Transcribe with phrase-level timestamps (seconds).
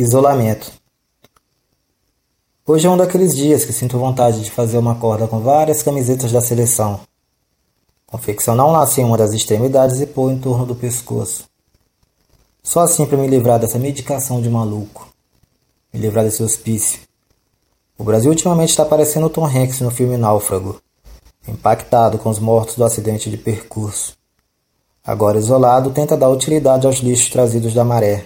[0.00, 0.72] Isolamento.
[2.66, 6.32] Hoje é um daqueles dias que sinto vontade de fazer uma corda com várias camisetas
[6.32, 7.00] da seleção,
[8.06, 11.44] confeccionar um laço em uma das extremidades e pôr em torno do pescoço.
[12.62, 15.06] Só assim para me livrar dessa medicação de maluco,
[15.92, 17.00] me livrar desse hospício.
[17.98, 20.80] O Brasil ultimamente está parecendo Tom Hanks no filme Náufrago,
[21.46, 24.16] impactado com os mortos do acidente de percurso.
[25.04, 28.24] Agora isolado, tenta dar utilidade aos lixos trazidos da maré.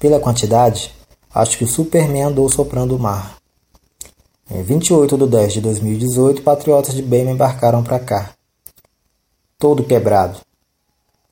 [0.00, 0.94] Pela quantidade,
[1.34, 3.36] acho que o Superman andou soprando o mar.
[4.50, 8.30] Em 28 de 10 de 2018, patriotas de Bema embarcaram para cá.
[9.58, 10.40] Todo quebrado.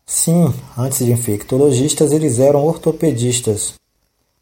[0.04, 3.72] Sim, antes de infectologistas, eles eram ortopedistas,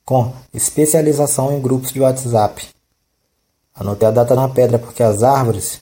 [0.05, 2.67] com especialização em grupos de WhatsApp.
[3.77, 5.81] Anotei a data na pedra porque as árvores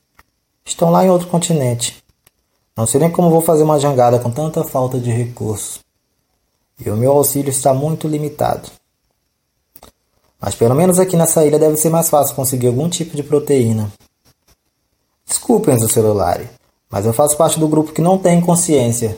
[0.66, 2.04] estão lá em outro continente.
[2.76, 5.83] Não sei nem como vou fazer uma jangada com tanta falta de recursos
[6.78, 8.70] e o meu auxílio está muito limitado.
[10.40, 13.90] Mas pelo menos aqui nessa ilha deve ser mais fácil conseguir algum tipo de proteína.
[15.26, 16.40] Desculpem o celular,
[16.90, 19.16] mas eu faço parte do grupo que não tem consciência.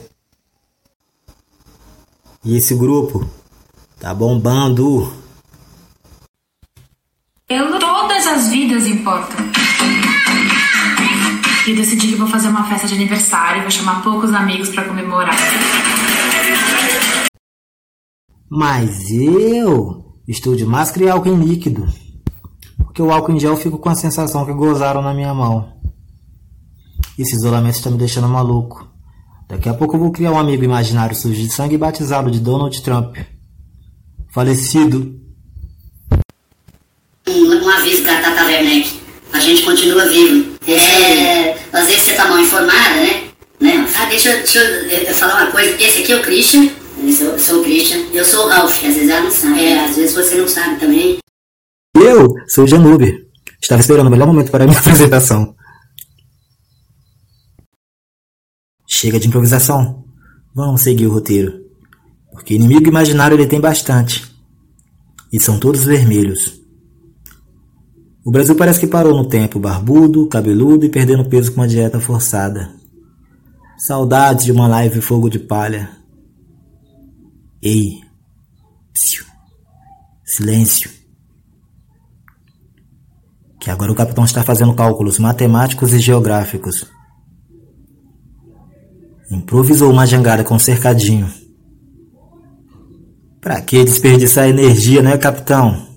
[2.45, 3.27] E esse grupo
[3.99, 5.11] tá bombando.
[7.49, 9.37] Eu, todas as vidas importam.
[11.67, 15.35] E decidi que vou fazer uma festa de aniversário, vou chamar poucos amigos para comemorar.
[18.49, 21.87] Mas eu estou de máscara e álcool em líquido.
[22.77, 25.73] Porque o álcool em gel fico com a sensação que gozaram na minha mão.
[27.17, 28.87] Esse isolamento está me deixando maluco.
[29.47, 32.81] Daqui a pouco eu vou criar um amigo imaginário sujo de sangue batizado de Donald
[32.81, 33.17] Trump.
[34.33, 35.19] Falecido.
[37.27, 38.99] Um, aviso para Tata Werneck.
[39.33, 40.53] A gente continua vivo.
[40.67, 43.23] É, às vezes você tá mal informada, né?
[43.59, 43.89] né?
[43.97, 45.71] Ah, deixa, deixa eu falar uma coisa.
[45.81, 46.69] Esse aqui é o Christian.
[46.99, 47.39] Eu
[48.13, 49.63] Eu sou o Ralph, às vezes ela não sabe.
[49.63, 51.17] É, às vezes você não sabe também.
[51.95, 53.27] Eu sou o Janube.
[53.61, 55.55] Estava esperando o melhor momento para a minha apresentação.
[58.87, 60.05] Chega de improvisação.
[60.55, 61.65] Vamos seguir o roteiro.
[62.31, 64.25] Porque inimigo imaginário ele tem bastante.
[65.31, 66.61] E são todos vermelhos.
[68.23, 71.99] O Brasil parece que parou no tempo, barbudo, cabeludo e perdendo peso com uma dieta
[71.99, 72.73] forçada.
[73.77, 75.96] Saudades de uma live fogo de palha.
[77.69, 77.99] Ei,
[78.93, 79.25] psiu,
[80.23, 80.89] silêncio.
[83.59, 86.85] Que agora o capitão está fazendo cálculos matemáticos e geográficos.
[89.29, 91.29] Improvisou uma jangada com um cercadinho.
[93.41, 95.89] Pra que desperdiçar energia, né, capitão?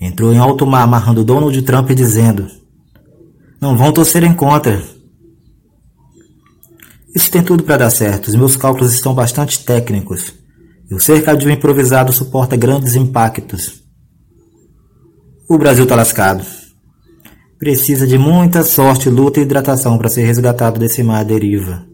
[0.00, 2.50] Entrou em alto mar amarrando Donald Trump dizendo:
[3.60, 4.82] Não vão torcer em contra.
[7.14, 8.26] Isso tem tudo para dar certo.
[8.26, 10.36] Os meus cálculos estão bastante técnicos.
[10.90, 13.82] E o cercadinho improvisado suporta grandes impactos.
[15.48, 16.44] O Brasil está lascado.
[17.58, 21.86] Precisa de muita sorte, luta e hidratação para ser resgatado desse mar à deriva.